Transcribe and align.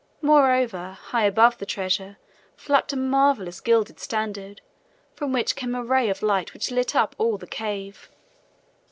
Moreover, 0.23 0.93
high 0.99 1.25
above 1.25 1.59
the 1.59 1.65
treasure 1.67 2.17
flapped 2.55 2.91
a 2.91 2.97
marvelous 2.97 3.61
gilded 3.61 3.99
standard, 3.99 4.59
from 5.13 5.31
which 5.31 5.55
came 5.55 5.75
a 5.75 5.83
ray 5.83 6.09
of 6.09 6.23
light 6.23 6.55
which 6.55 6.71
lit 6.71 6.95
up 6.95 7.13
all 7.19 7.37
the 7.37 7.45
cave. 7.45 8.09